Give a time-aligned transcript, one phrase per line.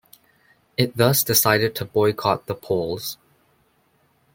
[0.77, 3.19] It thus decided to boycott the polls.